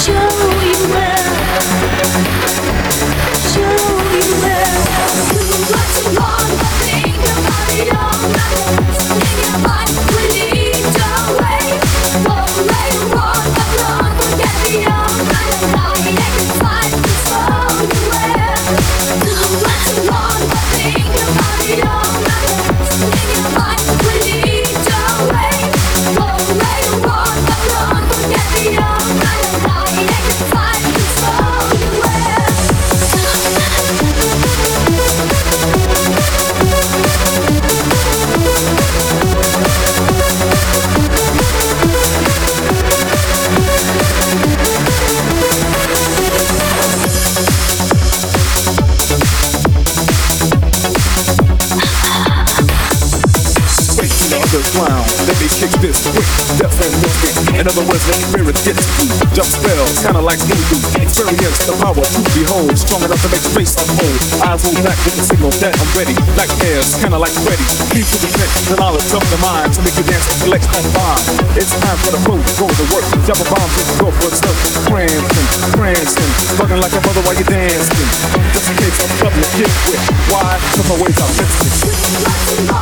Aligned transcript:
修 0.00 0.49
They 54.60 54.76
clown. 54.76 55.00
Let 55.24 55.40
me 55.40 55.48
kick 55.48 55.72
this 55.80 56.04
quick, 56.12 56.28
death 56.60 56.76
and 56.84 56.92
wicked. 57.00 57.32
In 57.56 57.64
other 57.64 57.80
words, 57.88 58.04
let 58.12 58.20
spirits 58.28 58.60
get 58.60 58.76
deep. 59.00 59.08
Jump 59.32 59.48
spells, 59.48 60.04
kinda 60.04 60.20
like 60.20 60.36
voodoo. 60.44 61.00
Experience 61.00 61.64
the 61.64 61.72
power 61.80 62.04
to 62.04 62.20
behold. 62.36 62.76
Strong 62.76 63.08
enough 63.08 63.24
to 63.24 63.30
make 63.32 63.40
space 63.40 63.72
unfold. 63.80 64.20
Eyes 64.44 64.60
roll 64.68 64.76
back 64.84 65.00
with 65.08 65.16
the 65.16 65.24
signal 65.24 65.48
that 65.64 65.72
I'm 65.80 65.88
ready. 65.96 66.12
Black 66.36 66.52
hairs, 66.60 66.92
kinda 67.00 67.16
like 67.16 67.32
Freddy. 67.40 67.64
Keep 67.88 68.04
to 68.04 68.18
the 68.20 68.28
trench, 68.36 68.52
the 68.68 68.76
knowledge 68.76 69.08
of 69.16 69.24
the 69.32 69.40
mind. 69.40 69.72
To 69.72 69.80
make 69.80 69.96
you 69.96 70.04
dance 70.04 70.28
and 70.28 70.40
flex 70.44 70.60
on 70.76 70.84
fire. 70.92 71.24
It's 71.56 71.72
time 71.80 71.96
for 72.04 72.12
the 72.12 72.20
food, 72.28 72.44
go 72.60 72.68
to 72.68 72.84
work. 72.92 73.06
Jump 73.24 73.40
a 73.40 73.46
bomb 73.48 73.70
with 73.80 73.88
the 73.88 73.96
door 73.96 74.12
for 74.20 74.28
stuff. 74.28 74.56
Prancing, 74.92 75.48
prancing. 75.72 76.30
Fucking 76.60 76.80
like 76.84 76.92
a 76.92 77.00
mother 77.00 77.24
while 77.24 77.32
you're 77.32 77.48
dancing. 77.48 78.08
Just 78.52 78.68
in 78.68 78.76
case 78.76 78.96
I'm 79.00 79.08
trouble 79.24 79.40
to 79.40 79.50
kick 79.56 79.72
with. 79.88 80.04
Why? 80.28 80.52
Cause 80.76 80.84
my 80.84 80.96
ways 81.00 81.16
are 81.16 81.32
mixed. 81.40 82.79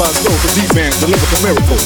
by 0.00 0.08
soul 0.24 0.32
for 0.40 0.48
G-Man, 0.56 0.88
deliver 0.96 1.28
the 1.28 1.40
miracle. 1.44 1.76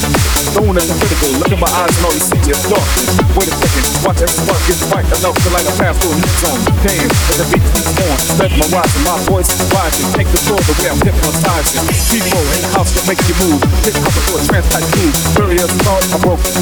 Known 0.55 0.79
as 0.79 0.87
critical, 1.03 1.35
look 1.43 1.51
in 1.51 1.59
my 1.59 1.67
eyes 1.67 1.91
and 1.99 2.05
all 2.07 2.15
you 2.15 2.23
see 2.23 2.39
is 2.47 2.63
darkness. 2.71 3.11
Wait 3.35 3.51
a 3.51 3.55
second, 3.59 3.85
watch 4.07 4.23
every 4.23 4.39
spark 4.39 4.63
get 4.71 4.79
spiked 4.79 5.11
enough 5.19 5.35
to 5.35 5.49
light 5.51 5.67
a 5.67 5.75
path 5.75 5.99
through 5.99 6.15
a 6.15 6.19
new 6.23 6.35
zone. 6.39 6.63
Damn, 6.87 7.11
as 7.11 7.37
the 7.43 7.47
beat 7.51 7.67
keeps 7.75 7.91
on, 7.99 8.15
respect 8.39 8.95
my 9.03 9.19
voice 9.27 9.51
is 9.51 9.59
rising. 9.75 10.07
Take 10.15 10.31
the 10.31 10.39
floor 10.47 10.63
the 10.63 10.75
way 10.79 10.95
I'm 10.95 11.03
hypnotizing. 11.03 11.83
People 12.15 12.39
in 12.39 12.61
the 12.63 12.71
house 12.79 12.95
that 12.95 13.05
makes 13.11 13.27
you 13.27 13.35
move. 13.43 13.59
Hip 13.83 13.99
hop 13.99 14.15
for 14.31 14.39
a 14.39 14.43
trance 14.47 14.71
like 14.71 14.87
you. 14.95 15.11
Furious 15.35 15.75
thoughts 15.83 16.07
are 16.15 16.23
broken. 16.23 16.55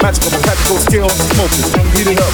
Magical, 0.00 0.32
practical 0.40 0.78
skill, 0.80 1.08
smoking. 1.36 1.68
Heat 2.00 2.08
it 2.08 2.16
up, 2.16 2.32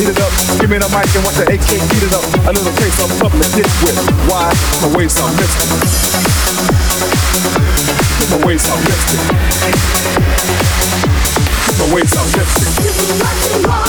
heat 0.00 0.08
it 0.08 0.16
up. 0.16 0.32
Give 0.56 0.72
me 0.72 0.80
the 0.80 0.88
mic 0.88 1.12
and 1.12 1.20
watch 1.20 1.36
the 1.36 1.44
AK 1.52 1.68
heat 1.68 2.04
it 2.08 2.16
up. 2.16 2.24
A 2.48 2.52
little 2.56 2.72
case 2.80 2.96
I'm 2.96 3.12
the 3.36 3.48
this 3.52 3.68
with. 3.84 4.00
Why? 4.24 4.48
my 4.80 4.88
waves 4.96 5.20
are 5.20 5.28
missing 5.36 6.85
waves 8.56 8.70
are 8.70 8.76
lifting. 8.76 9.20
The 11.76 11.94
waves 11.94 12.16
are 12.16 12.24
lifting. 12.24 13.85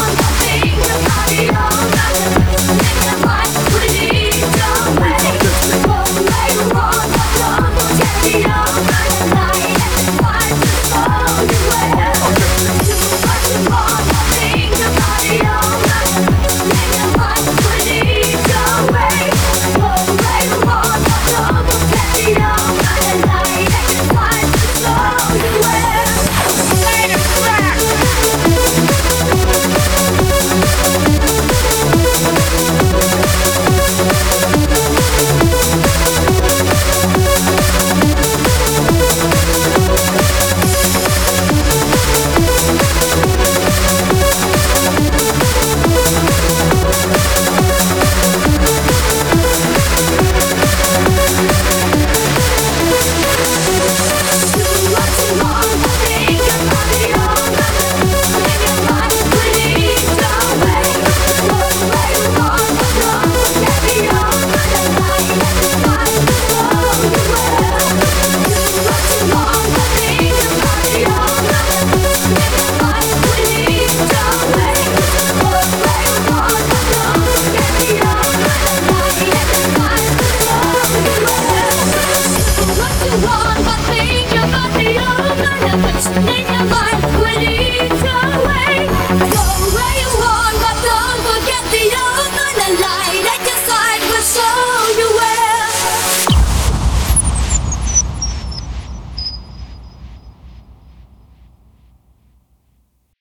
find 86.66 86.97